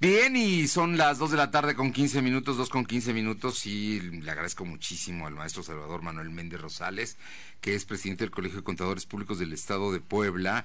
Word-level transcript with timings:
Bien, 0.00 0.36
y 0.36 0.68
son 0.68 0.96
las 0.96 1.18
2 1.18 1.32
de 1.32 1.36
la 1.36 1.50
tarde 1.50 1.74
con 1.74 1.90
15 1.92 2.22
minutos, 2.22 2.56
2 2.56 2.68
con 2.68 2.86
15 2.86 3.12
minutos, 3.12 3.66
y 3.66 4.00
le 4.00 4.30
agradezco 4.30 4.64
muchísimo 4.64 5.26
al 5.26 5.34
maestro 5.34 5.64
Salvador 5.64 6.02
Manuel 6.02 6.30
Méndez 6.30 6.60
Rosales, 6.60 7.16
que 7.60 7.74
es 7.74 7.84
presidente 7.84 8.22
del 8.22 8.30
Colegio 8.30 8.58
de 8.58 8.62
Contadores 8.62 9.06
Públicos 9.06 9.40
del 9.40 9.52
Estado 9.52 9.90
de 9.90 9.98
Puebla, 9.98 10.64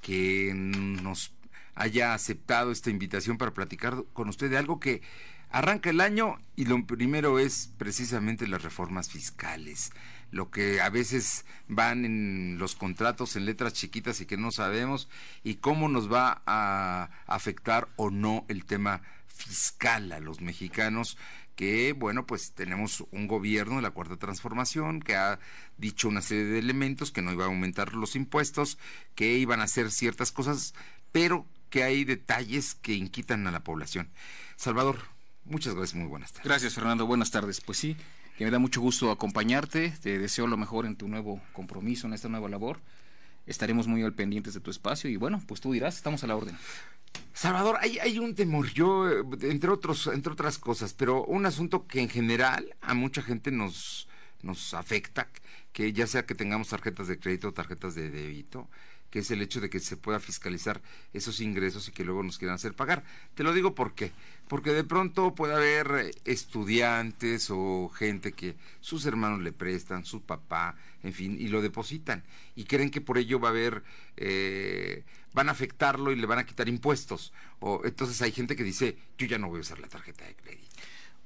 que 0.00 0.52
nos 0.54 1.32
haya 1.74 2.14
aceptado 2.14 2.70
esta 2.70 2.90
invitación 2.90 3.36
para 3.36 3.52
platicar 3.52 4.04
con 4.12 4.28
usted 4.28 4.48
de 4.48 4.58
algo 4.58 4.78
que 4.78 5.02
arranca 5.50 5.90
el 5.90 6.00
año 6.00 6.38
y 6.54 6.66
lo 6.66 6.86
primero 6.86 7.40
es 7.40 7.72
precisamente 7.78 8.46
las 8.46 8.62
reformas 8.62 9.08
fiscales 9.08 9.90
lo 10.30 10.50
que 10.50 10.80
a 10.80 10.90
veces 10.90 11.44
van 11.68 12.04
en 12.04 12.58
los 12.58 12.76
contratos 12.76 13.36
en 13.36 13.46
letras 13.46 13.72
chiquitas 13.72 14.20
y 14.20 14.26
que 14.26 14.36
no 14.36 14.50
sabemos 14.50 15.08
y 15.42 15.56
cómo 15.56 15.88
nos 15.88 16.12
va 16.12 16.42
a 16.46 17.10
afectar 17.26 17.88
o 17.96 18.10
no 18.10 18.44
el 18.48 18.64
tema 18.64 19.02
fiscal 19.26 20.12
a 20.12 20.20
los 20.20 20.40
mexicanos 20.40 21.16
que 21.56 21.92
bueno 21.92 22.26
pues 22.26 22.52
tenemos 22.52 23.04
un 23.10 23.26
gobierno 23.26 23.76
de 23.76 23.82
la 23.82 23.90
cuarta 23.90 24.16
transformación 24.16 25.00
que 25.00 25.16
ha 25.16 25.38
dicho 25.76 26.08
una 26.08 26.22
serie 26.22 26.44
de 26.44 26.58
elementos 26.58 27.10
que 27.10 27.22
no 27.22 27.32
iba 27.32 27.44
a 27.44 27.48
aumentar 27.48 27.94
los 27.94 28.16
impuestos 28.16 28.78
que 29.14 29.34
iban 29.34 29.60
a 29.60 29.64
hacer 29.64 29.90
ciertas 29.90 30.30
cosas 30.32 30.74
pero 31.10 31.46
que 31.70 31.82
hay 31.82 32.04
detalles 32.04 32.74
que 32.74 32.94
inquitan 32.94 33.46
a 33.46 33.50
la 33.50 33.64
población. 33.64 34.10
Salvador 34.56 34.98
muchas 35.44 35.74
gracias 35.74 35.96
muy 35.96 36.08
buenas 36.08 36.32
tardes. 36.32 36.46
Gracias 36.46 36.74
Fernando. 36.74 37.06
Buenas 37.06 37.30
tardes. 37.30 37.60
Pues 37.60 37.78
sí 37.78 37.96
que 38.38 38.44
me 38.44 38.52
da 38.52 38.60
mucho 38.60 38.80
gusto 38.80 39.10
acompañarte. 39.10 39.92
Te 40.00 40.16
deseo 40.20 40.46
lo 40.46 40.56
mejor 40.56 40.86
en 40.86 40.94
tu 40.94 41.08
nuevo 41.08 41.42
compromiso, 41.52 42.06
en 42.06 42.12
esta 42.12 42.28
nueva 42.28 42.48
labor. 42.48 42.80
Estaremos 43.46 43.88
muy 43.88 44.04
al 44.04 44.14
pendientes 44.14 44.54
de 44.54 44.60
tu 44.60 44.70
espacio 44.70 45.10
y 45.10 45.16
bueno, 45.16 45.42
pues 45.48 45.60
tú 45.60 45.72
dirás, 45.72 45.96
estamos 45.96 46.22
a 46.22 46.28
la 46.28 46.36
orden. 46.36 46.56
Salvador, 47.34 47.78
hay, 47.80 47.98
hay 47.98 48.20
un 48.20 48.36
temor, 48.36 48.72
yo, 48.72 49.10
entre, 49.40 49.70
otros, 49.70 50.06
entre 50.06 50.32
otras 50.32 50.58
cosas, 50.58 50.94
pero 50.94 51.24
un 51.24 51.46
asunto 51.46 51.88
que 51.88 52.00
en 52.00 52.08
general 52.08 52.76
a 52.80 52.94
mucha 52.94 53.22
gente 53.22 53.50
nos, 53.50 54.06
nos 54.42 54.72
afecta, 54.72 55.28
que 55.72 55.92
ya 55.92 56.06
sea 56.06 56.24
que 56.24 56.36
tengamos 56.36 56.68
tarjetas 56.68 57.08
de 57.08 57.18
crédito 57.18 57.48
o 57.48 57.52
tarjetas 57.52 57.96
de 57.96 58.08
débito, 58.08 58.68
que 59.10 59.20
es 59.20 59.30
el 59.30 59.42
hecho 59.42 59.60
de 59.60 59.70
que 59.70 59.80
se 59.80 59.96
pueda 59.96 60.20
fiscalizar 60.20 60.82
esos 61.12 61.40
ingresos 61.40 61.88
y 61.88 61.92
que 61.92 62.04
luego 62.04 62.22
nos 62.22 62.38
quieran 62.38 62.56
hacer 62.56 62.74
pagar. 62.74 63.04
Te 63.34 63.42
lo 63.42 63.52
digo 63.52 63.74
por 63.74 63.94
qué. 63.94 64.12
Porque 64.48 64.72
de 64.72 64.84
pronto 64.84 65.34
puede 65.34 65.54
haber 65.54 66.12
estudiantes 66.24 67.48
o 67.50 67.90
gente 67.90 68.32
que 68.32 68.56
sus 68.80 69.04
hermanos 69.06 69.40
le 69.40 69.52
prestan, 69.52 70.04
su 70.04 70.22
papá, 70.22 70.76
en 71.02 71.12
fin, 71.12 71.36
y 71.38 71.48
lo 71.48 71.60
depositan. 71.60 72.24
Y 72.56 72.64
creen 72.64 72.90
que 72.90 73.00
por 73.00 73.18
ello 73.18 73.38
va 73.38 73.48
a 73.48 73.50
haber, 73.52 73.82
eh, 74.16 75.04
van 75.34 75.48
a 75.48 75.52
afectarlo 75.52 76.12
y 76.12 76.16
le 76.16 76.26
van 76.26 76.38
a 76.38 76.46
quitar 76.46 76.68
impuestos. 76.68 77.32
O 77.60 77.82
entonces 77.84 78.20
hay 78.22 78.32
gente 78.32 78.56
que 78.56 78.64
dice, 78.64 78.96
yo 79.18 79.26
ya 79.26 79.38
no 79.38 79.48
voy 79.48 79.58
a 79.58 79.62
usar 79.62 79.78
la 79.80 79.88
tarjeta 79.88 80.24
de 80.24 80.34
crédito. 80.34 80.68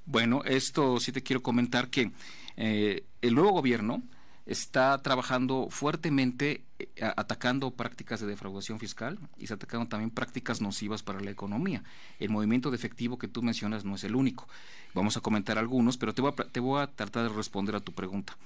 Bueno, 0.04 0.42
esto 0.44 0.98
sí 0.98 1.12
te 1.12 1.22
quiero 1.22 1.42
comentar 1.42 1.88
que 1.88 2.10
eh, 2.56 3.04
el 3.20 3.34
nuevo 3.34 3.52
gobierno 3.52 4.02
está 4.46 4.98
trabajando 4.98 5.68
fuertemente 5.70 6.64
eh, 6.78 6.88
atacando 7.16 7.70
prácticas 7.70 8.20
de 8.20 8.26
defraudación 8.26 8.80
fiscal 8.80 9.18
y 9.38 9.44
está 9.44 9.54
atacando 9.54 9.86
también 9.86 10.10
prácticas 10.10 10.60
nocivas 10.60 11.02
para 11.02 11.20
la 11.20 11.30
economía. 11.30 11.82
El 12.18 12.30
movimiento 12.30 12.70
de 12.70 12.76
efectivo 12.76 13.18
que 13.18 13.28
tú 13.28 13.42
mencionas 13.42 13.84
no 13.84 13.94
es 13.94 14.04
el 14.04 14.16
único. 14.16 14.48
Vamos 14.94 15.16
a 15.16 15.20
comentar 15.20 15.58
algunos, 15.58 15.96
pero 15.96 16.14
te 16.14 16.22
voy 16.22 16.32
a, 16.36 16.44
te 16.44 16.60
voy 16.60 16.80
a 16.80 16.88
tratar 16.88 17.30
de 17.30 17.36
responder 17.36 17.76
a 17.76 17.80
tu 17.80 17.92
pregunta. 17.92 18.36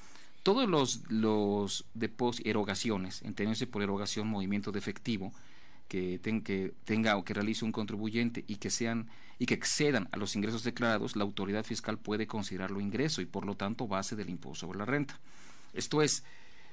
Todos 0.43 0.69
los, 0.69 1.03
los 1.11 1.87
depósitos, 1.95 2.47
erogaciones, 2.47 3.23
entendiéndose 3.23 3.67
por 3.67 3.83
erogación 3.83 4.29
movimiento 4.29 4.71
de 4.71 4.79
efectivo, 4.79 5.33
que, 5.89 6.21
que 6.45 6.75
tenga 6.85 7.17
o 7.17 7.25
que 7.25 7.35
realice 7.35 7.65
un 7.65 7.73
contribuyente 7.73 8.45
y 8.47 8.57
que 8.57 8.71
sean 8.71 9.09
y 9.39 9.47
que 9.47 9.55
excedan 9.55 10.09
a 10.13 10.17
los 10.17 10.35
ingresos 10.35 10.65
declarados, 10.65 11.15
la 11.15 11.25
autoridad 11.25 11.65
fiscal 11.65 11.99
puede 11.99 12.27
considerarlo 12.27 12.81
ingreso 12.81 13.21
y 13.21 13.27
por 13.27 13.45
lo 13.45 13.55
tanto 13.55 13.87
base 13.87 14.17
del 14.17 14.31
impuesto 14.31 14.67
sobre 14.67 14.79
la 14.79 14.87
renta. 14.87 15.21
Esto 15.77 16.03
es, 16.03 16.25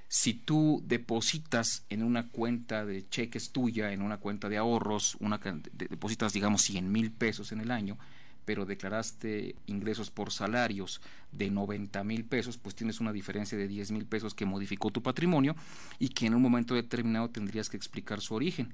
si 0.08 0.34
tú 0.34 0.84
depositas 0.86 1.86
en 1.90 2.04
una 2.04 2.30
cuenta 2.30 2.86
de 2.86 3.08
cheques 3.10 3.52
tuya, 3.52 3.92
en 3.92 4.02
una 4.02 4.18
cuenta 4.18 4.50
de 4.50 4.58
ahorros, 4.58 5.18
una, 5.20 5.40
depositas 5.72 6.34
digamos 6.34 6.62
100 6.62 6.92
mil 6.92 7.12
pesos 7.12 7.52
en 7.52 7.62
el 7.62 7.72
año, 7.72 7.98
pero 8.46 8.66
declaraste 8.66 9.56
ingresos 9.68 10.12
por 10.12 10.32
salarios 10.32 11.02
de 11.32 11.50
90 11.50 12.04
mil 12.04 12.26
pesos, 12.26 12.58
pues 12.58 12.76
tienes 12.76 13.00
una 13.00 13.14
diferencia 13.14 13.58
de 13.58 13.68
10 13.68 13.92
mil 13.92 14.06
pesos 14.06 14.34
que 14.34 14.46
modificó 14.46 14.92
tu 14.92 15.02
patrimonio 15.02 15.56
y 16.00 16.10
que 16.10 16.28
en 16.28 16.36
un 16.36 16.42
momento 16.42 16.76
determinado 16.76 17.30
tendrías 17.30 17.70
que 17.70 17.78
explicar 17.78 18.22
su 18.22 18.36
origen 18.36 18.74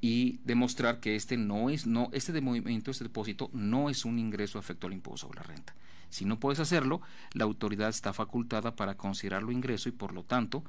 y 0.00 0.40
demostrar 0.44 1.00
que 1.00 1.16
este 1.16 1.36
no 1.36 1.70
es, 1.70 1.86
no, 1.86 2.10
este 2.12 2.38
movimiento, 2.40 2.90
este 2.90 3.04
depósito 3.04 3.48
no 3.52 3.88
es 3.88 4.04
un 4.04 4.18
ingreso 4.18 4.58
afecto 4.58 4.86
al 4.86 4.92
impuesto 4.92 5.26
sobre 5.26 5.40
la 5.40 5.44
renta. 5.44 5.74
Si 6.14 6.24
no 6.24 6.38
puedes 6.38 6.60
hacerlo, 6.60 7.00
la 7.32 7.42
autoridad 7.42 7.88
está 7.88 8.12
facultada 8.12 8.76
para 8.76 8.96
considerarlo 8.96 9.50
ingreso 9.50 9.88
y 9.88 9.92
por 9.92 10.12
lo 10.12 10.22
tanto 10.22 10.62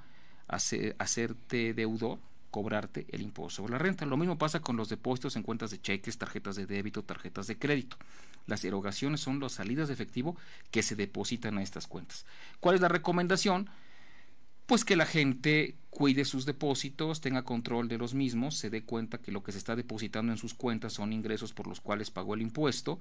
hacerte 0.47 1.75
deudor 1.75 2.17
cobrarte 2.49 3.05
el 3.09 3.21
impuesto 3.21 3.57
sobre 3.57 3.73
la 3.73 3.77
renta. 3.77 4.07
Lo 4.07 4.17
mismo 4.17 4.39
pasa 4.39 4.61
con 4.61 4.75
los 4.75 4.89
depósitos 4.89 5.35
en 5.35 5.43
cuentas 5.43 5.69
de 5.69 5.79
cheques, 5.79 6.17
tarjetas 6.17 6.55
de 6.55 6.65
débito, 6.65 7.03
tarjetas 7.03 7.45
de 7.45 7.59
crédito. 7.59 7.95
Las 8.47 8.65
erogaciones 8.65 9.21
son 9.21 9.39
las 9.39 9.51
salidas 9.51 9.87
de 9.87 9.93
efectivo 9.93 10.35
que 10.71 10.81
se 10.81 10.95
depositan 10.95 11.59
a 11.59 11.61
estas 11.61 11.85
cuentas. 11.85 12.25
¿Cuál 12.59 12.73
es 12.73 12.81
la 12.81 12.87
recomendación? 12.87 13.69
Pues 14.65 14.83
que 14.83 14.95
la 14.95 15.05
gente 15.05 15.75
cuide 15.89 16.25
sus 16.25 16.45
depósitos, 16.45 17.21
tenga 17.21 17.43
control 17.43 17.87
de 17.87 17.97
los 17.97 18.13
mismos, 18.13 18.57
se 18.57 18.69
dé 18.69 18.83
cuenta 18.83 19.19
que 19.19 19.31
lo 19.31 19.43
que 19.43 19.53
se 19.53 19.57
está 19.57 19.75
depositando 19.75 20.33
en 20.33 20.37
sus 20.37 20.53
cuentas 20.53 20.91
son 20.93 21.13
ingresos 21.13 21.53
por 21.53 21.67
los 21.67 21.79
cuales 21.79 22.11
pagó 22.11 22.33
el 22.33 22.41
impuesto 22.41 22.99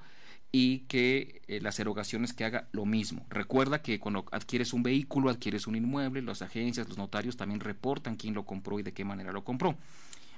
y 0.52 0.80
que 0.80 1.42
eh, 1.48 1.60
las 1.60 1.80
erogaciones 1.80 2.32
que 2.32 2.44
haga 2.44 2.68
lo 2.70 2.84
mismo. 2.84 3.26
Recuerda 3.30 3.82
que 3.82 3.98
cuando 3.98 4.24
adquieres 4.30 4.72
un 4.72 4.84
vehículo, 4.84 5.28
adquieres 5.28 5.66
un 5.66 5.74
inmueble, 5.74 6.22
las 6.22 6.42
agencias, 6.42 6.88
los 6.88 6.98
notarios 6.98 7.36
también 7.36 7.60
reportan 7.60 8.16
quién 8.16 8.34
lo 8.34 8.44
compró 8.44 8.78
y 8.78 8.84
de 8.84 8.92
qué 8.92 9.04
manera 9.04 9.32
lo 9.32 9.42
compró. 9.42 9.76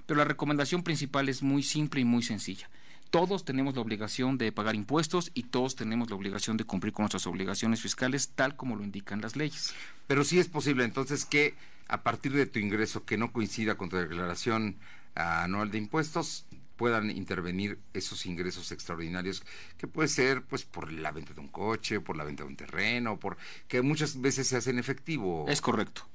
Pero 0.06 0.16
la 0.16 0.24
recomendación 0.24 0.82
principal 0.82 1.28
es 1.28 1.42
muy 1.42 1.62
simple 1.62 2.00
y 2.00 2.04
muy 2.04 2.22
sencilla 2.22 2.70
todos 3.10 3.44
tenemos 3.44 3.74
la 3.74 3.80
obligación 3.80 4.38
de 4.38 4.52
pagar 4.52 4.74
impuestos 4.74 5.30
y 5.34 5.44
todos 5.44 5.76
tenemos 5.76 6.10
la 6.10 6.16
obligación 6.16 6.56
de 6.56 6.64
cumplir 6.64 6.92
con 6.92 7.04
nuestras 7.04 7.26
obligaciones 7.26 7.80
fiscales 7.80 8.30
tal 8.34 8.56
como 8.56 8.76
lo 8.76 8.84
indican 8.84 9.20
las 9.20 9.36
leyes. 9.36 9.74
Pero 10.06 10.24
sí 10.24 10.38
es 10.38 10.48
posible 10.48 10.84
entonces 10.84 11.24
que 11.24 11.54
a 11.88 12.02
partir 12.02 12.32
de 12.32 12.46
tu 12.46 12.58
ingreso 12.58 13.04
que 13.04 13.16
no 13.16 13.32
coincida 13.32 13.76
con 13.76 13.88
tu 13.88 13.96
declaración 13.96 14.76
anual 15.14 15.70
de 15.70 15.78
impuestos 15.78 16.46
puedan 16.76 17.10
intervenir 17.10 17.78
esos 17.94 18.26
ingresos 18.26 18.70
extraordinarios 18.70 19.42
que 19.78 19.86
puede 19.86 20.08
ser 20.08 20.44
pues 20.44 20.64
por 20.64 20.92
la 20.92 21.10
venta 21.10 21.32
de 21.32 21.40
un 21.40 21.48
coche, 21.48 22.00
por 22.00 22.16
la 22.16 22.24
venta 22.24 22.42
de 22.42 22.50
un 22.50 22.56
terreno, 22.56 23.18
por 23.18 23.36
que 23.66 23.82
muchas 23.82 24.20
veces 24.20 24.48
se 24.48 24.56
hace 24.56 24.70
en 24.70 24.78
efectivo. 24.78 25.46
Es 25.48 25.60
correcto. 25.60 26.06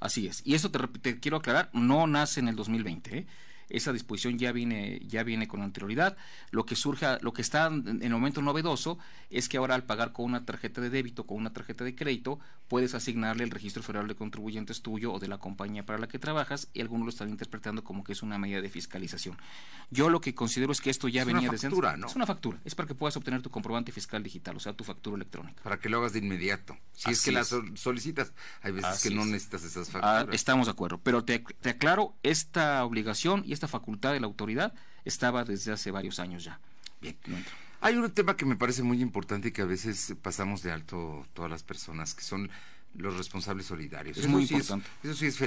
Así 0.00 0.26
es. 0.26 0.42
Y 0.44 0.54
eso 0.54 0.70
te, 0.70 0.78
te 1.00 1.18
quiero 1.18 1.38
aclarar, 1.38 1.70
no 1.72 2.06
nace 2.06 2.40
en 2.40 2.48
el 2.48 2.56
2020. 2.56 3.18
¿eh? 3.18 3.26
Esa 3.68 3.92
disposición 3.92 4.38
ya 4.38 4.52
viene, 4.52 5.00
ya 5.06 5.22
viene 5.22 5.48
con 5.48 5.62
anterioridad. 5.62 6.16
Lo 6.50 6.66
que 6.66 6.76
surge, 6.76 7.06
lo 7.20 7.32
que 7.32 7.42
está 7.42 7.66
en 7.66 8.02
el 8.02 8.10
momento 8.10 8.42
novedoso 8.42 8.98
es 9.30 9.48
que 9.48 9.56
ahora 9.56 9.74
al 9.74 9.84
pagar 9.84 10.12
con 10.12 10.26
una 10.26 10.44
tarjeta 10.44 10.80
de 10.80 10.90
débito, 10.90 11.26
con 11.26 11.38
una 11.38 11.52
tarjeta 11.52 11.84
de 11.84 11.94
crédito, 11.94 12.38
puedes 12.68 12.94
asignarle 12.94 13.44
el 13.44 13.50
registro 13.50 13.82
federal 13.82 14.08
de 14.08 14.14
contribuyentes 14.14 14.82
tuyo 14.82 15.12
o 15.12 15.18
de 15.18 15.28
la 15.28 15.38
compañía 15.38 15.84
para 15.84 15.98
la 15.98 16.08
que 16.08 16.18
trabajas 16.18 16.68
y 16.72 16.80
algunos 16.80 17.06
lo 17.06 17.10
están 17.10 17.28
interpretando 17.28 17.84
como 17.84 18.04
que 18.04 18.12
es 18.12 18.22
una 18.22 18.38
medida 18.38 18.60
de 18.60 18.68
fiscalización. 18.68 19.36
Yo 19.90 20.10
lo 20.10 20.20
que 20.20 20.34
considero 20.34 20.72
es 20.72 20.80
que 20.80 20.90
esto 20.90 21.08
ya 21.08 21.24
venía 21.24 21.50
de 21.50 21.58
factura, 21.58 21.96
¿no? 21.96 22.06
Es 22.06 22.16
una 22.16 22.26
factura, 22.26 22.58
es 22.64 22.74
para 22.74 22.86
que 22.86 22.94
puedas 22.94 23.16
obtener 23.16 23.42
tu 23.42 23.50
comprobante 23.50 23.92
fiscal 23.92 24.22
digital, 24.22 24.56
o 24.56 24.60
sea, 24.60 24.72
tu 24.72 24.84
factura 24.84 25.16
electrónica. 25.16 25.62
Para 25.62 25.78
que 25.78 25.88
lo 25.88 25.98
hagas 25.98 26.12
de 26.12 26.20
inmediato. 26.20 26.76
Si 26.92 27.10
es 27.10 27.22
que 27.22 27.32
la 27.32 27.44
solicitas, 27.44 28.32
hay 28.62 28.72
veces 28.72 29.02
que 29.02 29.10
no 29.10 29.24
necesitas 29.24 29.64
esas 29.64 29.88
ah, 29.88 29.92
facturas. 29.92 30.34
estamos 30.34 30.66
de 30.66 30.72
acuerdo, 30.72 31.00
pero 31.02 31.24
te, 31.24 31.38
te 31.38 31.70
aclaro, 31.70 32.14
esta 32.22 32.84
obligación 32.84 33.42
y 33.46 33.52
esta 33.54 33.68
facultad 33.68 34.12
de 34.12 34.20
la 34.20 34.26
autoridad 34.26 34.74
estaba 35.04 35.44
desde 35.44 35.72
hace 35.72 35.90
varios 35.90 36.18
años 36.18 36.44
ya. 36.44 36.60
Bien. 37.00 37.16
Hay 37.80 37.96
un 37.96 38.10
tema 38.10 38.36
que 38.36 38.46
me 38.46 38.56
parece 38.56 38.82
muy 38.82 39.02
importante 39.02 39.48
y 39.48 39.52
que 39.52 39.62
a 39.62 39.66
veces 39.66 40.14
pasamos 40.22 40.62
de 40.62 40.72
alto 40.72 41.26
todas 41.34 41.50
las 41.50 41.62
personas, 41.62 42.14
que 42.14 42.22
son 42.22 42.50
los 42.96 43.16
responsables 43.16 43.66
solidarios. 43.66 44.16
Es 44.18 44.28
muy 44.28 44.42
importante. 44.44 44.88
eso, 45.02 45.14
sí 45.14 45.26
es 45.26 45.40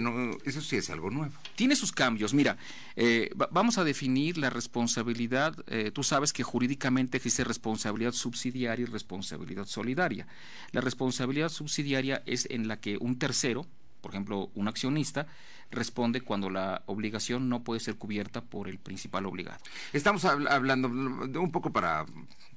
eso 0.43 0.61
sí 0.61 0.75
es 0.75 0.89
algo 0.89 1.09
nuevo. 1.09 1.33
Tiene 1.55 1.75
sus 1.75 1.91
cambios. 1.91 2.33
Mira, 2.33 2.57
eh, 2.95 3.31
vamos 3.51 3.77
a 3.77 3.83
definir 3.83 4.37
la 4.37 4.49
responsabilidad. 4.49 5.55
Eh, 5.67 5.91
tú 5.91 6.03
sabes 6.03 6.33
que 6.33 6.43
jurídicamente 6.43 7.17
existe 7.17 7.43
responsabilidad 7.43 8.11
subsidiaria 8.11 8.83
y 8.83 8.85
responsabilidad 8.85 9.65
solidaria. 9.65 10.27
La 10.71 10.81
responsabilidad 10.81 11.49
subsidiaria 11.49 12.21
es 12.25 12.47
en 12.49 12.67
la 12.67 12.79
que 12.79 12.97
un 12.97 13.17
tercero, 13.17 13.65
por 14.07 14.13
ejemplo, 14.13 14.49
un 14.55 14.69
accionista, 14.69 15.27
responde 15.69 16.21
cuando 16.21 16.49
la 16.49 16.81
obligación 16.85 17.49
no 17.49 17.65
puede 17.65 17.81
ser 17.81 17.97
cubierta 17.97 18.41
por 18.41 18.69
el 18.69 18.79
principal 18.79 19.25
obligado. 19.25 19.59
Estamos 19.91 20.23
hablando 20.23 20.87
un 20.87 21.51
poco 21.51 21.73
para, 21.73 22.05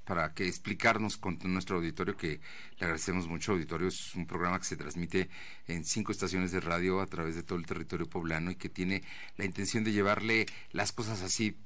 para 0.04 0.32
que 0.32 0.46
explicarnos 0.46 1.16
con 1.16 1.40
nuestro 1.42 1.78
auditorio, 1.78 2.16
que 2.16 2.38
le 2.78 2.84
agradecemos 2.86 3.26
mucho. 3.26 3.50
Auditorio 3.50 3.88
es 3.88 4.14
un 4.14 4.28
programa 4.28 4.60
que 4.60 4.64
se 4.64 4.76
transmite 4.76 5.28
en 5.66 5.84
cinco 5.84 6.12
estaciones 6.12 6.52
de 6.52 6.60
radio 6.60 7.00
a 7.00 7.06
través 7.06 7.34
de 7.34 7.42
todo 7.42 7.58
el 7.58 7.66
territorio 7.66 8.08
poblano 8.08 8.52
y 8.52 8.54
que 8.54 8.68
tiene 8.68 9.02
la 9.36 9.44
intención 9.44 9.82
de 9.82 9.90
llevarle 9.90 10.46
las 10.70 10.92
cosas 10.92 11.20
así 11.22 11.56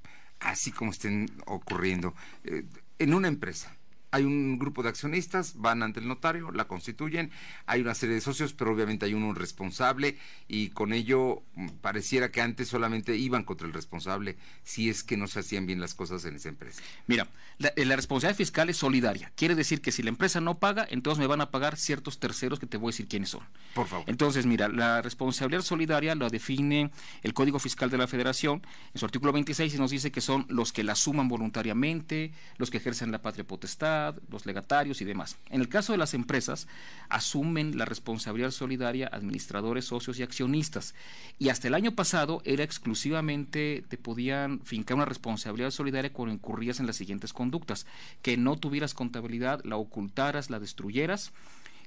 así 0.41 0.73
como 0.73 0.93
estén 0.93 1.31
ocurriendo. 1.45 2.15
Eh, 2.45 2.65
en 2.99 3.13
una 3.13 3.29
empresa, 3.29 3.77
hay 4.14 4.22
un 4.22 4.61
grupo 4.61 4.84
de 4.84 4.90
accionistas, 4.90 5.55
van 5.56 5.82
ante 5.82 5.99
el 5.99 6.06
notario, 6.06 6.52
la 6.52 6.69
constituyen, 6.69 7.32
hay 7.66 7.81
una 7.81 7.96
serie 7.96 8.14
de 8.14 8.20
socios, 8.20 8.52
pero 8.52 8.72
obviamente 8.72 9.06
hay 9.06 9.14
uno 9.14 9.34
responsable 9.34 10.19
y 10.46 10.69
con 10.69 10.93
ello 10.93 11.43
mm, 11.56 11.69
pareciera 11.81 12.31
que 12.31 12.40
antes 12.40 12.69
solamente 12.69 13.16
iban 13.16 13.43
contra 13.43 13.66
el 13.66 13.72
responsable 13.72 14.37
si 14.62 14.88
es 14.88 15.02
que 15.02 15.16
no 15.16 15.26
se 15.26 15.40
hacían 15.40 15.66
bien 15.66 15.81
las 15.81 15.94
cosas 15.94 16.25
en 16.26 16.37
esa 16.37 16.49
empresa. 16.49 16.81
Mira, 17.08 17.26
la, 17.58 17.72
eh, 17.75 17.84
la 17.84 17.96
responsabilidad 17.96 18.37
fiscal 18.37 18.70
es 18.70 18.76
solidaria. 18.76 19.32
Quiere 19.34 19.56
decir 19.56 19.81
que 19.81 19.90
si 19.90 20.05
la 20.05 20.11
empresa 20.11 20.40
no 20.40 20.61
paga, 20.61 20.87
entonces 20.88 21.19
me 21.19 21.26
van 21.26 21.40
a 21.40 21.50
pagar 21.50 21.76
ciertos 21.76 22.20
terceros 22.20 22.61
que 22.61 22.66
te 22.66 22.76
voy 22.76 22.90
a 22.90 22.93
decir 22.93 23.08
quiénes 23.08 23.31
son. 23.31 23.43
Por 23.75 23.88
favor. 23.88 24.05
Entonces, 24.08 24.46
mira, 24.46 24.69
la 24.69 25.02
responsabilidad 25.02 25.62
solidaria 25.62 26.14
lo 26.14 26.31
define 26.31 26.93
el 27.25 27.34
Código 27.34 27.58
Fiscal 27.58 27.90
de 27.90 27.99
la 27.99 28.06
Federación 28.06 28.62
en 28.93 29.00
su 29.00 29.06
artículo 29.06 29.32
26 29.32 29.75
y 29.75 29.78
nos 29.78 29.90
dice 29.90 30.12
que 30.12 30.20
son 30.20 30.46
los 30.49 30.72
que 30.72 30.84
la 30.84 30.94
suman 30.94 31.26
voluntariamente, 31.26 32.32
los 32.58 32.70
que 32.70 32.76
ejercen 32.76 33.11
la 33.11 33.20
patria 33.20 33.44
potestad, 33.44 34.04
los 34.31 34.45
legatarios 34.47 35.01
y 35.01 35.05
demás. 35.05 35.37
En 35.51 35.61
el 35.61 35.69
caso 35.69 35.93
de 35.93 35.99
las 35.99 36.15
empresas, 36.15 36.67
asumen 37.09 37.79
la 37.79 37.85
responsabilidad 37.85 38.51
solidaria 38.51 39.09
administradores, 39.12 39.85
socios 39.85 40.19
y 40.19 40.23
accionistas. 40.23 40.95
Y 41.39 41.49
hasta 41.49 41.69
el 41.69 41.75
año 41.75 41.95
pasado 41.95 42.43
era 42.45 42.65
exclusivamente, 42.65 43.85
te 43.89 43.97
podían 43.97 44.61
fincar 44.65 44.97
una 44.97 45.05
responsabilidad 45.05 45.71
solidaria 45.71 46.12
cuando 46.12 46.35
incurrías 46.35 46.81
en 46.81 46.87
las 46.87 46.97
siguientes 46.97 47.33
conductas. 47.33 47.87
Que 48.23 48.37
no 48.37 48.56
tuvieras 48.56 48.95
contabilidad, 48.95 49.61
la 49.65 49.77
ocultaras, 49.77 50.50
la 50.50 50.59
destruyeras 50.59 51.33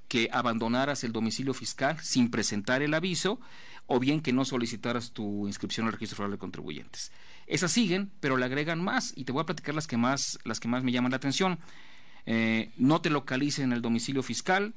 que 0.07 0.29
abandonaras 0.31 1.03
el 1.03 1.11
domicilio 1.11 1.53
fiscal 1.53 1.99
sin 1.99 2.31
presentar 2.31 2.81
el 2.81 2.93
aviso 2.93 3.39
o 3.87 3.99
bien 3.99 4.21
que 4.21 4.33
no 4.33 4.45
solicitaras 4.45 5.11
tu 5.11 5.47
inscripción 5.47 5.87
al 5.87 5.93
registro 5.93 6.17
federal 6.17 6.31
de 6.31 6.37
contribuyentes. 6.37 7.11
Esas 7.47 7.71
siguen, 7.71 8.11
pero 8.19 8.35
le 8.37 8.45
agregan 8.45 8.83
más 8.83 9.13
y 9.15 9.23
te 9.23 9.31
voy 9.31 9.41
a 9.41 9.45
platicar 9.45 9.73
las 9.73 9.87
que 9.87 9.97
más, 9.97 10.37
las 10.43 10.59
que 10.59 10.67
más 10.67 10.83
me 10.83 10.91
llaman 10.91 11.11
la 11.11 11.17
atención. 11.17 11.59
Eh, 12.29 12.71
no 12.75 12.99
te 13.01 13.09
localicen 13.09 13.65
en 13.65 13.71
el 13.71 13.81
domicilio 13.81 14.21
fiscal, 14.21 14.75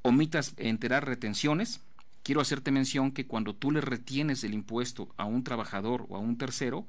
omitas 0.00 0.54
enterar 0.56 1.06
retenciones. 1.06 1.82
Quiero 2.22 2.40
hacerte 2.40 2.72
mención 2.72 3.12
que 3.12 3.26
cuando 3.26 3.54
tú 3.54 3.70
le 3.70 3.82
retienes 3.82 4.42
el 4.42 4.54
impuesto 4.54 5.14
a 5.18 5.26
un 5.26 5.44
trabajador 5.44 6.06
o 6.08 6.16
a 6.16 6.18
un 6.18 6.38
tercero 6.38 6.86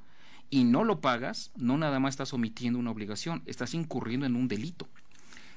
y 0.49 0.63
no 0.63 0.85
lo 0.85 1.01
pagas, 1.01 1.51
no 1.57 1.77
nada 1.77 1.99
más 1.99 2.13
estás 2.13 2.33
omitiendo 2.33 2.79
una 2.79 2.89
obligación, 2.89 3.43
estás 3.45 3.73
incurriendo 3.73 4.25
en 4.25 4.37
un 4.37 4.47
delito. 4.47 4.87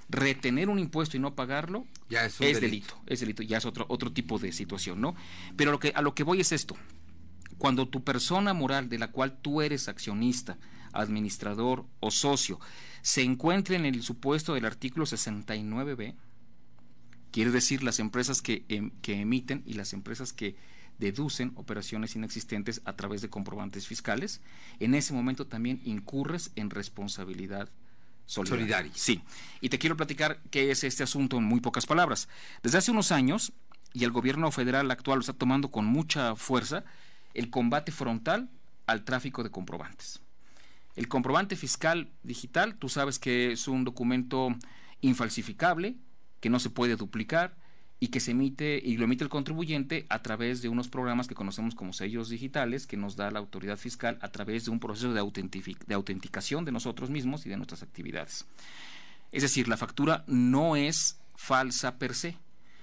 Retener 0.09 0.69
un 0.69 0.81
impuesto 0.81 1.17
y 1.17 1.21
no 1.21 1.37
pagarlo 1.37 1.87
ya 2.09 2.25
es, 2.27 2.37
delito. 2.41 2.61
delito. 2.61 2.95
es 3.07 3.21
delito, 3.21 3.43
ya 3.45 3.59
es 3.59 3.65
otro, 3.65 3.87
otro 3.89 4.13
tipo 4.13 4.41
de 4.41 4.51
situación, 4.51 5.01
¿no? 5.01 5.15
Pero 5.57 5.71
lo 5.71 5.79
que, 5.79 5.93
a 5.95 6.03
lo 6.03 6.13
que 6.17 6.25
voy 6.25 6.41
es 6.41 6.51
esto. 6.51 6.77
Cuando 7.57 7.87
tu 7.87 8.03
persona 8.03 8.53
moral 8.53 8.89
de 8.89 8.99
la 8.99 9.13
cual 9.13 9.39
tú 9.41 9.63
eres 9.63 9.89
accionista, 9.89 10.59
administrador 10.93 11.87
o 12.01 12.11
socio 12.11 12.59
se 13.03 13.23
encuentre 13.23 13.77
en 13.77 13.87
el 13.87 14.03
supuesto 14.03 14.55
del 14.55 14.67
artículo 14.67 15.07
69b, 15.07 16.15
quiere 17.31 17.51
decir 17.51 17.83
las 17.83 17.99
empresas 17.99 18.43
que, 18.43 18.65
em, 18.69 18.91
que 19.03 19.21
emiten 19.21 19.63
y 19.67 19.75
las 19.75 19.93
empresas 19.93 20.33
que 20.33 20.57
deducen 20.99 21.53
operaciones 21.57 22.15
inexistentes 22.15 22.83
a 22.85 22.95
través 22.95 23.23
de 23.23 23.31
comprobantes 23.31 23.87
fiscales, 23.87 24.41
en 24.81 24.95
ese 24.95 25.15
momento 25.15 25.47
también 25.47 25.81
incurres 25.85 26.53
en 26.57 26.69
responsabilidad 26.69 27.71
solidaria. 28.27 28.61
solidaria. 28.61 28.93
Sí, 28.95 29.23
y 29.61 29.71
te 29.71 29.79
quiero 29.79 29.97
platicar 29.97 30.43
qué 30.51 30.71
es 30.71 30.85
este 30.85 31.03
asunto 31.03 31.39
en 31.39 31.45
muy 31.45 31.61
pocas 31.61 31.87
palabras. 31.87 32.29
Desde 32.63 32.79
hace 32.79 32.91
unos 32.91 33.13
años, 33.13 33.53
y 33.93 34.05
el 34.05 34.13
gobierno 34.13 34.51
federal 34.53 34.91
actual 34.91 35.19
lo 35.19 35.21
está 35.21 35.33
tomando 35.33 35.71
con 35.71 35.87
mucha 35.87 36.37
fuerza, 36.37 36.85
el 37.35 37.51
combate 37.51 37.93
frontal 37.93 38.51
al 38.87 39.05
tráfico 39.05 39.43
de 39.43 39.51
comprobantes. 39.51 40.21
El 41.01 41.09
comprobante 41.09 41.57
fiscal 41.57 42.11
digital, 42.23 42.75
tú 42.75 42.91
sabes 42.91 43.19
que 43.19 43.53
es 43.53 43.69
un 43.69 43.85
documento 43.85 44.55
infalsificable, 45.01 45.97
que 46.41 46.51
no 46.51 46.61
se 46.61 46.69
puede 46.69 46.97
duplicar 46.97 47.57
y 48.01 48.09
que 48.09 48.21
se 48.21 48.33
emite 48.33 48.79
y 48.85 48.99
lo 48.99 49.05
emite 49.05 49.25
el 49.25 49.31
contribuyente 49.31 50.05
a 50.11 50.21
través 50.21 50.61
de 50.61 50.69
unos 50.69 50.89
programas 50.89 51.27
que 51.27 51.35
conocemos 51.35 51.75
como 51.75 51.95
sellos 51.95 52.29
digitales 52.29 52.87
que 52.87 52.99
nos 52.99 53.17
da 53.17 53.31
la 53.31 53.39
autoridad 53.39 53.79
fiscal 53.79 54.19
a 54.21 54.29
través 54.29 54.67
de 54.67 54.73
un 54.73 54.79
proceso 54.79 55.15
de, 55.15 55.23
de 55.87 55.95
autenticación 55.95 56.67
de 56.67 56.73
nosotros 56.73 57.09
mismos 57.09 57.47
y 57.47 57.49
de 57.49 57.57
nuestras 57.57 57.83
actividades. 57.83 58.45
Es 59.33 59.41
decir, 59.41 59.69
la 59.69 59.79
factura 59.79 60.23
no 60.27 60.77
es 60.77 61.19
falsa 61.35 61.97
per 61.97 62.15
se, 62.15 62.37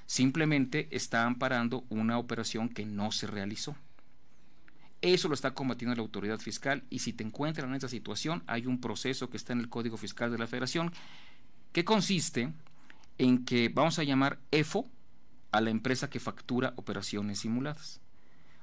simplemente 0.07 0.87
está 0.89 1.27
amparando 1.27 1.85
una 1.89 2.17
operación 2.17 2.69
que 2.69 2.83
no 2.83 3.11
se 3.11 3.27
realizó. 3.27 3.75
Eso 5.01 5.27
lo 5.27 5.35
está 5.35 5.53
combatiendo 5.53 5.95
la 5.95 6.01
autoridad 6.01 6.39
fiscal 6.39 6.83
y 6.89 6.99
si 6.99 7.13
te 7.13 7.23
encuentran 7.23 7.69
en 7.69 7.75
esa 7.75 7.89
situación 7.89 8.43
hay 8.47 8.65
un 8.65 8.81
proceso 8.81 9.29
que 9.29 9.37
está 9.37 9.53
en 9.53 9.59
el 9.59 9.69
Código 9.69 9.97
Fiscal 9.97 10.31
de 10.31 10.39
la 10.39 10.47
Federación 10.47 10.91
que 11.71 11.85
consiste 11.85 12.51
en 13.19 13.45
que 13.45 13.69
vamos 13.69 13.99
a 13.99 14.03
llamar 14.03 14.39
EFO 14.51 14.89
a 15.51 15.61
la 15.61 15.69
empresa 15.69 16.09
que 16.09 16.19
factura 16.19 16.73
operaciones 16.77 17.39
simuladas. 17.39 18.01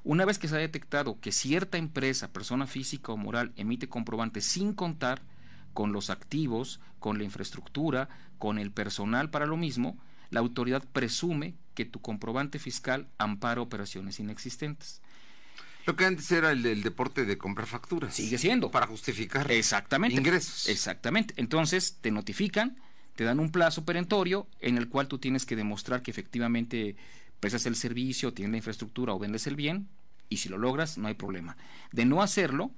Una 0.02 0.24
vez 0.24 0.38
que 0.38 0.48
se 0.48 0.56
ha 0.56 0.58
detectado 0.58 1.18
que 1.20 1.32
cierta 1.32 1.78
empresa, 1.78 2.32
persona 2.32 2.66
física 2.66 3.12
o 3.12 3.16
moral, 3.16 3.52
emite 3.56 3.88
comprobantes 3.88 4.44
sin 4.44 4.74
contar 4.74 5.22
con 5.72 5.92
los 5.92 6.10
activos, 6.10 6.80
con 6.98 7.18
la 7.18 7.24
infraestructura, 7.24 8.08
con 8.38 8.58
el 8.58 8.70
personal 8.70 9.30
para 9.30 9.46
lo 9.46 9.56
mismo, 9.56 9.98
la 10.30 10.40
autoridad 10.40 10.84
presume 10.92 11.54
que 11.74 11.84
tu 11.84 12.00
comprobante 12.00 12.58
fiscal 12.58 13.08
ampara 13.18 13.60
operaciones 13.60 14.20
inexistentes. 14.20 15.00
Lo 15.86 15.96
que 15.96 16.06
antes 16.06 16.30
era 16.32 16.52
el, 16.52 16.82
deporte 16.82 17.24
de 17.24 17.36
comprar 17.36 17.66
facturas. 17.66 18.14
Sigue 18.14 18.38
siendo. 18.38 18.70
Para 18.70 18.86
justificar 18.86 19.50
Exactamente. 19.50 20.16
ingresos. 20.16 20.68
Exactamente. 20.68 21.34
Entonces 21.36 21.98
te 22.00 22.10
notifican, 22.10 22.78
te 23.16 23.24
dan 23.24 23.38
un 23.38 23.50
plazo 23.50 23.84
perentorio 23.84 24.46
en 24.60 24.78
el 24.78 24.88
cual 24.88 25.08
tú 25.08 25.18
tienes 25.18 25.44
que 25.44 25.56
demostrar 25.56 26.02
que 26.02 26.10
efectivamente 26.10 26.96
prestas 27.40 27.66
el 27.66 27.76
servicio, 27.76 28.32
tienes 28.32 28.52
la 28.52 28.56
infraestructura 28.58 29.12
o 29.12 29.18
vendes 29.18 29.46
el 29.46 29.56
bien, 29.56 29.88
y 30.28 30.38
si 30.38 30.48
lo 30.48 30.56
logras, 30.56 30.96
no 30.96 31.08
hay 31.08 31.14
problema. 31.14 31.56
De 31.92 32.06
no 32.06 32.22
hacerlo, 32.22 32.70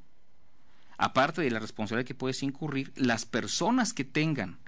aparte 0.99 1.43
de 1.43 1.51
la 1.51 1.61
responsabilidad 1.61 2.07
que 2.07 2.15
puedes 2.15 2.43
incurrir, 2.43 2.93
las 2.97 3.25
personas 3.25 3.93
que 3.93 4.05
tengan 4.05 4.59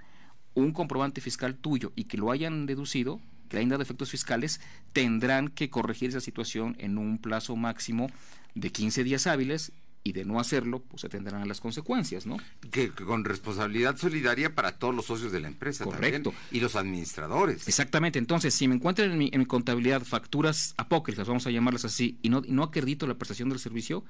un 0.53 0.71
comprobante 0.71 1.21
fiscal 1.21 1.55
tuyo 1.55 1.91
y 1.95 2.05
que 2.05 2.17
lo 2.17 2.31
hayan 2.31 2.65
deducido, 2.65 3.19
dado 3.49 3.81
efectos 3.81 4.09
fiscales, 4.11 4.61
tendrán 4.93 5.49
que 5.49 5.69
corregir 5.69 6.09
esa 6.09 6.21
situación 6.21 6.75
en 6.79 6.97
un 6.97 7.17
plazo 7.17 7.55
máximo 7.55 8.09
de 8.55 8.71
15 8.71 9.03
días 9.03 9.27
hábiles 9.27 9.71
y 10.03 10.13
de 10.13 10.25
no 10.25 10.39
hacerlo, 10.39 10.81
pues 10.81 11.01
se 11.01 11.09
tendrán 11.09 11.47
las 11.47 11.59
consecuencias, 11.59 12.25
¿no? 12.25 12.37
Que, 12.71 12.89
con 12.89 13.25
responsabilidad 13.25 13.97
solidaria 13.97 14.55
para 14.55 14.77
todos 14.77 14.95
los 14.95 15.05
socios 15.05 15.31
de 15.31 15.39
la 15.39 15.47
empresa 15.47 15.83
Correcto. 15.83 16.33
y 16.51 16.61
los 16.61 16.75
administradores. 16.75 17.67
Exactamente. 17.67 18.17
Entonces, 18.17 18.53
si 18.53 18.67
me 18.67 18.75
encuentro 18.75 19.05
en 19.05 19.17
mi, 19.17 19.29
contabilidad 19.45 20.01
facturas 20.03 20.73
apócrifas, 20.77 21.27
vamos 21.27 21.45
a 21.47 21.51
llamarlas 21.51 21.85
así, 21.85 22.17
y 22.21 22.29
no, 22.29 22.41
no 22.47 22.63
acredito 22.63 23.07
la 23.07 23.15
prestación 23.15 23.49
del 23.49 23.59
servicio, 23.59 24.05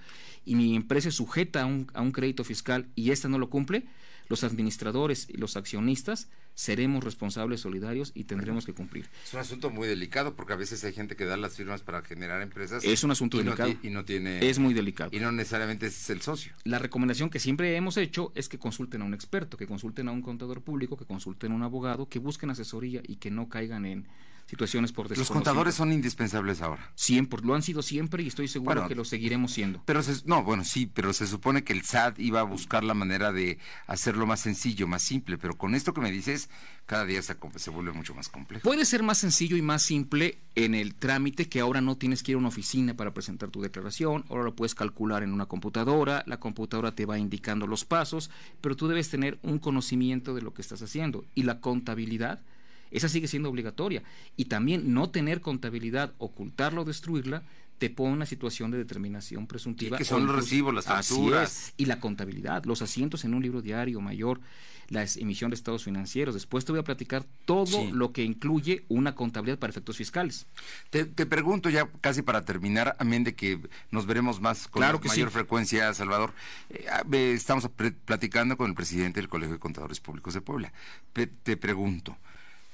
y 0.45 0.55
mi 0.55 0.75
empresa 0.75 1.09
es 1.09 1.15
sujeta 1.15 1.63
a 1.63 1.65
un, 1.65 1.87
a 1.93 2.01
un 2.01 2.11
crédito 2.11 2.43
fiscal 2.43 2.87
y 2.95 3.11
esta 3.11 3.27
no 3.27 3.39
lo 3.39 3.49
cumple, 3.49 3.85
los 4.27 4.43
administradores 4.43 5.27
y 5.27 5.37
los 5.37 5.57
accionistas 5.57 6.29
seremos 6.59 7.05
responsables 7.05 7.61
solidarios 7.61 8.11
y 8.13 8.25
tendremos 8.25 8.65
que 8.65 8.73
cumplir. 8.73 9.09
Es 9.23 9.33
un 9.33 9.39
asunto 9.39 9.69
muy 9.69 9.87
delicado 9.87 10.35
porque 10.35 10.51
a 10.51 10.57
veces 10.57 10.83
hay 10.83 10.91
gente 10.91 11.15
que 11.15 11.23
da 11.23 11.37
las 11.37 11.55
firmas 11.55 11.83
para 11.83 12.01
generar 12.01 12.41
empresas. 12.41 12.83
Es 12.83 13.01
un 13.05 13.11
asunto 13.11 13.37
delicado. 13.37 13.73
y 13.81 13.89
no 13.89 14.03
tiene. 14.03 14.45
Es 14.45 14.59
muy 14.59 14.73
delicado. 14.73 15.09
Y 15.13 15.21
no 15.21 15.31
necesariamente 15.31 15.85
es 15.85 16.09
el 16.09 16.21
socio. 16.21 16.51
La 16.65 16.77
recomendación 16.77 17.29
que 17.29 17.39
siempre 17.39 17.77
hemos 17.77 17.95
hecho 17.95 18.33
es 18.35 18.49
que 18.49 18.59
consulten 18.59 19.01
a 19.03 19.05
un 19.05 19.13
experto, 19.13 19.55
que 19.55 19.67
consulten 19.67 20.09
a 20.09 20.11
un 20.11 20.21
contador 20.21 20.61
público, 20.61 20.97
que 20.97 21.05
consulten 21.05 21.53
a 21.53 21.55
un 21.55 21.63
abogado, 21.63 22.09
que 22.09 22.19
busquen 22.19 22.49
asesoría 22.49 23.01
y 23.07 23.15
que 23.15 23.31
no 23.31 23.47
caigan 23.47 23.85
en 23.85 24.05
situaciones 24.49 24.91
por 24.91 25.15
Los 25.15 25.29
contadores 25.29 25.75
son 25.75 25.93
indispensables 25.93 26.63
ahora. 26.63 26.91
Siempre, 26.95 27.39
lo 27.43 27.53
han 27.53 27.61
sido 27.61 27.83
siempre 27.83 28.23
y 28.23 28.27
estoy 28.27 28.47
seguro 28.47 28.87
que 28.87 28.95
lo 28.95 29.05
seguiremos 29.05 29.51
siendo. 29.51 29.83
Pero 29.85 30.01
no, 30.25 30.43
bueno, 30.43 30.63
sí, 30.63 30.87
pero 30.91 31.13
se 31.13 31.27
supone 31.27 31.63
que 31.63 31.71
el 31.71 31.83
SAT 31.83 32.19
iba 32.19 32.39
a 32.39 32.43
buscar 32.43 32.83
la 32.83 32.95
manera 32.95 33.31
de 33.31 33.59
hacerlo 33.85 34.25
más 34.25 34.39
sencillo, 34.39 34.87
más 34.87 35.03
simple, 35.03 35.37
pero 35.37 35.55
con 35.55 35.75
esto 35.75 35.93
que 35.93 36.01
me 36.01 36.09
dices, 36.09 36.49
cada 36.87 37.05
día 37.05 37.21
se, 37.21 37.37
se 37.57 37.69
vuelve 37.69 37.91
mucho 37.91 38.15
más 38.15 38.27
complejo. 38.27 38.63
Puede 38.63 38.85
ser 38.85 39.03
más 39.03 39.19
sencillo 39.19 39.55
y 39.55 39.61
más 39.61 39.83
simple 39.83 40.39
en 40.55 40.73
el 40.73 40.95
trámite 40.95 41.47
que 41.47 41.59
ahora 41.59 41.79
no 41.79 41.97
tienes 41.97 42.23
que 42.23 42.31
ir 42.31 42.35
a 42.35 42.39
una 42.39 42.47
oficina 42.47 42.95
para 42.95 43.13
presentar 43.13 43.49
tu 43.51 43.61
declaración, 43.61 44.25
ahora 44.29 44.45
lo 44.45 44.55
puedes 44.55 44.73
calcular 44.73 45.21
en 45.21 45.31
una 45.31 45.45
computadora, 45.45 46.23
la 46.25 46.39
computadora 46.39 46.95
te 46.95 47.05
va 47.05 47.19
indicando 47.19 47.67
los 47.67 47.85
pasos, 47.85 48.31
pero 48.61 48.75
tú 48.75 48.87
debes 48.87 49.09
tener 49.09 49.37
un 49.43 49.59
conocimiento 49.59 50.33
de 50.33 50.41
lo 50.41 50.55
que 50.55 50.63
estás 50.63 50.81
haciendo 50.81 51.23
y 51.35 51.43
la 51.43 51.59
contabilidad 51.59 52.41
esa 52.91 53.09
sigue 53.09 53.27
siendo 53.27 53.49
obligatoria. 53.49 54.03
Y 54.35 54.45
también 54.45 54.93
no 54.93 55.09
tener 55.09 55.41
contabilidad, 55.41 56.13
ocultarla 56.17 56.81
o 56.81 56.85
destruirla, 56.85 57.43
te 57.79 57.89
pone 57.89 58.13
una 58.13 58.25
situación 58.25 58.69
de 58.71 58.77
determinación 58.77 59.47
presuntiva. 59.47 59.97
que 59.97 60.05
son 60.05 60.27
los 60.27 60.35
recibos, 60.35 60.73
las 60.73 60.85
facturas. 60.85 61.73
y 61.77 61.85
la 61.85 61.99
contabilidad, 61.99 62.65
los 62.65 62.81
asientos 62.81 63.23
en 63.23 63.33
un 63.33 63.41
libro 63.41 63.61
diario 63.61 64.01
mayor, 64.01 64.41
la 64.89 65.05
emisión 65.15 65.49
de 65.49 65.55
estados 65.55 65.83
financieros. 65.83 66.33
Después 66.33 66.65
te 66.65 66.71
voy 66.71 66.79
a 66.79 66.83
platicar 66.83 67.23
todo 67.45 67.89
lo 67.91 68.11
que 68.11 68.23
incluye 68.23 68.83
una 68.89 69.15
contabilidad 69.15 69.57
para 69.59 69.71
efectos 69.71 69.97
fiscales. 69.97 70.45
Te, 70.89 71.05
pregunto 71.05 71.69
ya 71.69 71.89
casi 72.01 72.21
para 72.21 72.43
terminar, 72.43 72.95
amén 72.99 73.23
de 73.23 73.33
que 73.33 73.61
nos 73.91 74.05
veremos 74.05 74.41
más 74.41 74.67
con 74.67 74.81
mayor 74.81 75.31
frecuencia, 75.31 75.93
Salvador. 75.93 76.33
Eh, 76.69 76.85
ah, 76.91 77.03
estamos 77.15 77.69
platicando 78.05 78.57
con 78.57 78.69
el 78.69 78.75
presidente 78.75 79.21
del 79.21 79.29
Colegio 79.29 79.53
de 79.53 79.59
Contadores 79.59 79.99
Públicos 80.01 80.33
de 80.33 80.41
Puebla. 80.41 80.73
te 81.13 81.55
pregunto, 81.55 82.17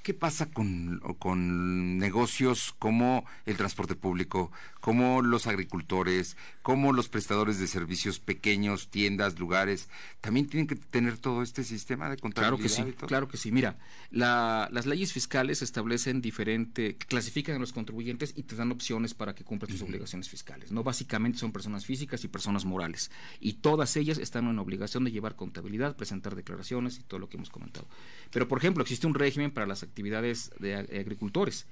¿Qué 0.06 0.14
pasa 0.14 0.52
con, 0.52 1.00
con, 1.18 1.98
negocios 1.98 2.76
como 2.78 3.26
el 3.48 3.58
transporte 3.58 3.96
público, 3.96 4.52
como 4.80 5.24
los 5.24 5.48
agricultores, 5.48 6.38
como 6.62 6.94
los 6.94 7.10
prestadores 7.10 7.60
de 7.60 7.66
servicios 7.66 8.20
pequeños, 8.20 8.90
tiendas, 8.90 9.40
lugares? 9.40 9.90
¿También 10.22 10.46
tienen 10.46 10.68
que 10.68 10.76
tener 10.76 11.18
todo 11.18 11.42
este 11.42 11.64
sistema 11.64 12.08
de 12.08 12.18
contabilidad? 12.18 12.56
Claro 12.56 12.62
que 12.62 12.70
sí, 12.70 13.08
claro 13.08 13.28
que 13.28 13.38
sí. 13.38 13.52
Mira, 13.52 13.80
las 14.12 14.86
leyes 14.86 15.12
fiscales 15.12 15.64
establecen 15.64 16.22
diferente, 16.22 16.98
clasifican 16.98 17.56
a 17.56 17.60
los 17.60 17.74
contribuyentes 17.74 18.34
y 18.36 18.44
te 18.44 18.56
dan 18.56 18.72
opciones 18.72 19.16
para 19.16 19.34
que 19.34 19.44
cumplan 19.44 19.72
sus 19.72 19.82
obligaciones 19.82 20.30
fiscales. 20.30 20.72
No 20.72 20.84
básicamente 20.84 21.40
son 21.40 21.52
personas 21.52 21.84
físicas 21.84 22.24
y 22.24 22.28
personas 22.28 22.64
morales. 22.64 23.10
Y 23.40 23.54
todas 23.54 23.98
ellas 23.98 24.20
están 24.20 24.48
en 24.48 24.60
obligación 24.60 25.04
de 25.04 25.10
llevar 25.10 25.36
contabilidad, 25.36 25.96
presentar 25.96 26.36
declaraciones 26.36 27.00
y 27.00 27.02
todo 27.02 27.20
lo 27.20 27.28
que 27.28 27.38
hemos 27.38 27.50
comentado. 27.50 27.88
Pero, 28.30 28.48
por 28.48 28.60
ejemplo, 28.60 28.84
existe 28.84 29.08
un 29.08 29.16
régimen 29.16 29.50
para 29.50 29.66
las 29.66 29.82
actividades 29.82 29.95
de 29.96 30.76
agricultores. 30.76 31.68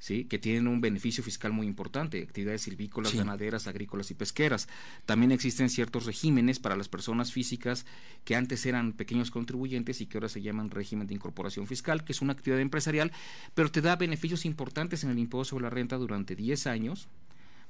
¿Sí? 0.00 0.24
que 0.24 0.38
tienen 0.38 0.68
un 0.68 0.82
beneficio 0.82 1.24
fiscal 1.24 1.52
muy 1.52 1.66
importante, 1.66 2.22
actividades 2.22 2.60
silvícolas, 2.62 3.14
ganaderas, 3.14 3.66
agrícolas 3.68 4.10
y 4.10 4.14
pesqueras. 4.14 4.68
También 5.06 5.32
existen 5.32 5.70
ciertos 5.70 6.04
regímenes 6.04 6.58
para 6.58 6.76
las 6.76 6.90
personas 6.90 7.32
físicas 7.32 7.86
que 8.24 8.36
antes 8.36 8.66
eran 8.66 8.92
pequeños 8.92 9.30
contribuyentes 9.30 10.02
y 10.02 10.06
que 10.06 10.18
ahora 10.18 10.28
se 10.28 10.42
llaman 10.42 10.70
régimen 10.70 11.06
de 11.06 11.14
incorporación 11.14 11.66
fiscal, 11.66 12.04
que 12.04 12.12
es 12.12 12.20
una 12.20 12.34
actividad 12.34 12.60
empresarial, 12.60 13.12
pero 13.54 13.70
te 13.70 13.80
da 13.80 13.96
beneficios 13.96 14.44
importantes 14.44 15.04
en 15.04 15.10
el 15.10 15.18
impuesto 15.18 15.50
sobre 15.50 15.62
la 15.62 15.70
renta 15.70 15.96
durante 15.96 16.36
10 16.36 16.66
años 16.66 17.08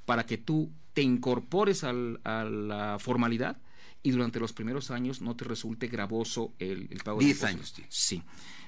para 0.05 0.27
que 0.27 0.39
tú 0.39 0.71
te 0.93 1.03
incorpores 1.03 1.85
a 1.85 1.93
la 1.93 2.99
formalidad 2.99 3.59
y 4.05 4.11
durante 4.11 4.39
los 4.39 4.53
primeros 4.53 4.91
años 4.91 5.23
no 5.23 5.35
te 5.35 5.45
resulte 5.45 5.89
gravoso 5.89 6.53
el, 6.59 6.89
pago 7.03 7.19
de 7.19 7.25
10 7.25 7.45
años. 7.45 7.75
Sí. 7.89 8.23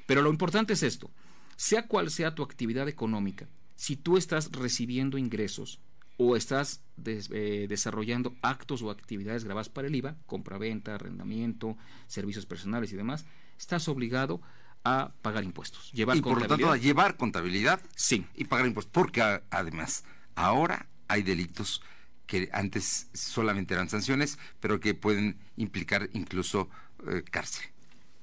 Pero 0.06 0.22
lo 0.22 0.30
importante 0.30 0.72
es 0.72 0.82
esto. 0.82 1.10
Sea 1.56 1.86
cual 1.86 2.10
sea 2.10 2.34
tu 2.34 2.42
actividad 2.42 2.88
económica, 2.88 3.46
si 3.76 3.96
tú 3.96 4.16
estás 4.16 4.50
recibiendo 4.50 5.18
ingresos 5.18 5.78
o 6.16 6.36
estás 6.36 6.80
eh, 7.04 7.66
desarrollando 7.68 8.34
actos 8.40 8.80
o 8.82 8.90
actividades 8.90 9.44
grabadas 9.44 9.68
para 9.68 9.88
el 9.88 9.94
IVA, 9.94 10.16
compra-venta, 10.24 10.94
arrendamiento, 10.94 11.76
servicios 12.06 12.46
personales 12.46 12.92
y 12.92 12.96
demás, 12.96 13.26
estás 13.58 13.88
obligado 13.88 14.40
a 14.84 15.12
pagar 15.20 15.44
impuestos. 15.44 15.92
Llevar 15.92 16.16
y 16.16 16.22
por 16.22 16.40
lo 16.40 16.46
tanto, 16.46 16.70
a 16.70 16.78
llevar 16.78 17.18
contabilidad 17.18 17.80
sí. 17.94 18.24
y 18.34 18.44
pagar 18.44 18.66
impuestos. 18.66 18.92
Porque 18.92 19.20
además, 19.50 20.04
ahora 20.34 20.88
hay 21.08 21.22
delitos 21.22 21.82
que 22.26 22.48
antes 22.52 23.08
solamente 23.12 23.74
eran 23.74 23.88
sanciones, 23.88 24.38
pero 24.60 24.80
que 24.80 24.94
pueden 24.94 25.36
implicar 25.56 26.10
incluso 26.12 26.68
eh, 27.08 27.22
cárcel. 27.30 27.66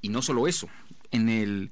Y 0.02 0.10
no 0.10 0.22
solo 0.22 0.48
eso, 0.48 0.68
en 1.12 1.30
el 1.30 1.72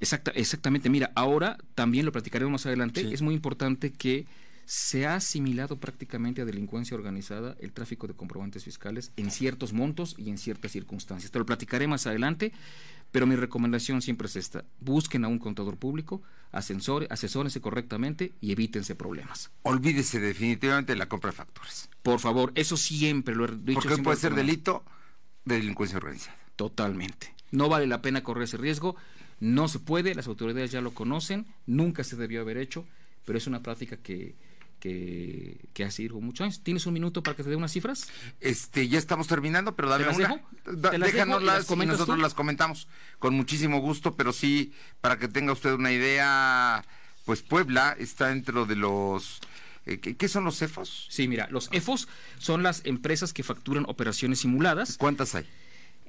exacta, 0.00 0.30
exactamente, 0.32 0.90
mira, 0.90 1.10
ahora 1.14 1.58
también 1.74 2.04
lo 2.04 2.12
platicaremos 2.12 2.52
más 2.52 2.66
adelante, 2.66 3.12
es 3.12 3.22
muy 3.22 3.34
importante 3.34 3.92
que 3.92 4.26
se 4.70 5.04
ha 5.04 5.16
asimilado 5.16 5.80
prácticamente 5.80 6.42
a 6.42 6.44
delincuencia 6.44 6.96
organizada 6.96 7.56
el 7.58 7.72
tráfico 7.72 8.06
de 8.06 8.14
comprobantes 8.14 8.62
fiscales 8.62 9.10
en 9.16 9.32
ciertos 9.32 9.72
montos 9.72 10.14
y 10.16 10.30
en 10.30 10.38
ciertas 10.38 10.70
circunstancias. 10.70 11.32
Te 11.32 11.40
lo 11.40 11.44
platicaré 11.44 11.88
más 11.88 12.06
adelante, 12.06 12.52
pero 13.10 13.26
mi 13.26 13.34
recomendación 13.34 14.00
siempre 14.00 14.28
es 14.28 14.36
esta. 14.36 14.64
Busquen 14.78 15.24
a 15.24 15.28
un 15.28 15.40
contador 15.40 15.76
público, 15.76 16.22
asesore, 16.52 17.08
asesórense 17.10 17.60
correctamente 17.60 18.32
y 18.40 18.52
evítense 18.52 18.94
problemas. 18.94 19.50
Olvídese 19.62 20.20
definitivamente 20.20 20.92
de 20.92 20.98
la 20.98 21.08
compra 21.08 21.32
de 21.32 21.36
facturas. 21.38 21.90
Por 22.04 22.20
favor, 22.20 22.52
eso 22.54 22.76
siempre 22.76 23.34
lo 23.34 23.46
he 23.46 23.56
dicho. 23.56 23.80
Porque 23.80 24.00
puede 24.00 24.18
ser 24.18 24.36
delito 24.36 24.84
de 25.46 25.56
delincuencia 25.56 25.96
organizada. 25.96 26.36
Totalmente. 26.54 27.34
No 27.50 27.68
vale 27.68 27.88
la 27.88 28.02
pena 28.02 28.22
correr 28.22 28.44
ese 28.44 28.56
riesgo. 28.56 28.94
No 29.40 29.66
se 29.66 29.80
puede, 29.80 30.14
las 30.14 30.28
autoridades 30.28 30.70
ya 30.70 30.80
lo 30.80 30.94
conocen, 30.94 31.46
nunca 31.66 32.04
se 32.04 32.14
debió 32.14 32.40
haber 32.40 32.56
hecho, 32.56 32.86
pero 33.24 33.36
es 33.36 33.48
una 33.48 33.64
práctica 33.64 33.96
que, 33.96 34.36
que, 34.80 35.60
que 35.72 35.84
ha 35.84 35.90
sido 35.90 36.20
muchos 36.20 36.44
años. 36.44 36.60
¿Tienes 36.62 36.86
un 36.86 36.94
minuto 36.94 37.22
para 37.22 37.36
que 37.36 37.44
te 37.44 37.50
dé 37.50 37.56
unas 37.56 37.72
cifras? 37.72 38.08
Este, 38.40 38.88
ya 38.88 38.98
estamos 38.98 39.28
terminando, 39.28 39.76
pero 39.76 39.88
dame 39.88 40.08
una. 40.08 40.42
déjanoslas 40.98 41.70
y, 41.70 41.76
nosotros 41.86 42.18
las 42.18 42.34
comentamos 42.34 42.88
con 43.18 43.34
muchísimo 43.34 43.80
gusto, 43.80 44.16
pero 44.16 44.32
sí, 44.32 44.72
para 45.00 45.18
que 45.18 45.28
tenga 45.28 45.52
usted 45.52 45.72
una 45.72 45.92
idea, 45.92 46.84
pues 47.24 47.42
Puebla 47.42 47.94
está 47.98 48.28
dentro 48.28 48.66
de 48.66 48.76
los... 48.76 49.40
Eh, 49.86 49.98
¿Qué, 49.98 50.28
son 50.28 50.44
los 50.44 50.60
EFOS? 50.60 51.06
Sí, 51.08 51.28
mira, 51.28 51.48
los 51.50 51.68
EFOS 51.72 52.08
son 52.38 52.62
las 52.62 52.84
empresas 52.84 53.32
que 53.32 53.42
facturan 53.42 53.84
operaciones 53.86 54.40
simuladas. 54.40 54.96
¿Cuántas 54.98 55.34
hay? 55.34 55.46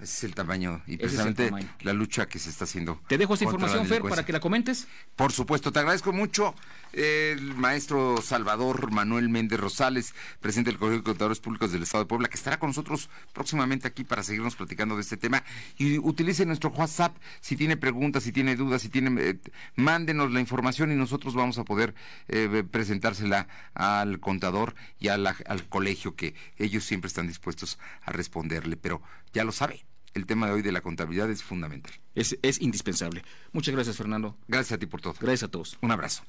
Ese 0.00 0.04
es 0.04 0.24
el 0.24 0.34
tamaño 0.34 0.82
y 0.86 0.96
precisamente 0.96 1.50
la 1.82 1.92
lucha 1.92 2.26
que 2.26 2.38
se 2.38 2.48
está 2.48 2.64
haciendo. 2.64 3.02
Te 3.06 3.18
dejo 3.18 3.34
esta 3.34 3.44
información, 3.44 3.86
Fer, 3.86 4.00
para 4.02 4.24
que 4.24 4.32
la 4.32 4.40
comentes. 4.40 4.88
Por 5.14 5.30
supuesto, 5.30 5.72
te 5.72 5.78
agradezco 5.78 6.10
mucho 6.12 6.54
el 6.94 7.54
maestro 7.54 8.20
Salvador 8.22 8.90
Manuel 8.90 9.28
Méndez 9.28 9.58
Rosales, 9.58 10.14
presidente 10.40 10.70
del 10.70 10.78
Colegio 10.78 10.98
de 10.98 11.04
Contadores 11.04 11.40
Públicos 11.40 11.72
del 11.72 11.82
Estado 11.82 12.04
de 12.04 12.08
Puebla, 12.08 12.28
que 12.28 12.36
estará 12.36 12.58
con 12.58 12.70
nosotros 12.70 13.10
próximamente 13.32 13.88
aquí 13.88 14.04
para 14.04 14.22
seguirnos 14.22 14.56
platicando 14.56 14.94
de 14.94 15.02
este 15.02 15.16
tema. 15.16 15.44
Y 15.76 15.98
utilice 15.98 16.46
nuestro 16.46 16.70
WhatsApp 16.70 17.16
si 17.40 17.56
tiene 17.56 17.76
preguntas, 17.76 18.22
si 18.22 18.32
tiene 18.32 18.56
dudas, 18.56 18.82
si 18.82 18.88
tiene, 18.88 19.20
eh, 19.20 19.38
mándenos 19.76 20.32
la 20.32 20.40
información 20.40 20.92
y 20.92 20.94
nosotros 20.94 21.34
vamos 21.34 21.58
a 21.58 21.64
poder 21.64 21.94
eh, 22.28 22.64
presentársela 22.70 23.48
al 23.74 24.20
contador 24.20 24.74
y 24.98 25.08
al 25.08 25.34
colegio, 25.68 26.14
que 26.14 26.34
ellos 26.58 26.84
siempre 26.84 27.08
están 27.08 27.26
dispuestos 27.26 27.78
a 28.02 28.12
responderle. 28.12 28.76
Pero 28.76 29.02
ya 29.32 29.44
lo 29.44 29.52
sabe, 29.52 29.84
el 30.14 30.26
tema 30.26 30.46
de 30.46 30.52
hoy 30.52 30.62
de 30.62 30.72
la 30.72 30.80
contabilidad 30.80 31.30
es 31.30 31.42
fundamental. 31.42 31.92
Es, 32.14 32.38
es 32.42 32.60
indispensable. 32.60 33.22
Muchas 33.52 33.74
gracias, 33.74 33.96
Fernando. 33.96 34.36
Gracias 34.48 34.72
a 34.76 34.78
ti 34.78 34.86
por 34.86 35.00
todo. 35.00 35.14
Gracias 35.20 35.42
a 35.44 35.48
todos. 35.48 35.76
Un 35.82 35.90
abrazo. 35.90 36.22